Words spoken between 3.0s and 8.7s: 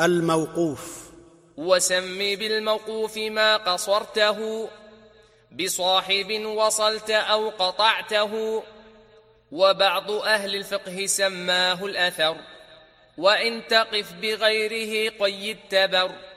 ما قصرته بصاحب وصلت أو قطعته.